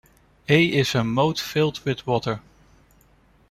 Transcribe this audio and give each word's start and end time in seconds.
A 0.49 0.65
is 0.73 0.95
a 0.95 1.03
moat 1.03 1.37
filled 1.39 1.79
with 1.85 2.07
water. 2.07 2.39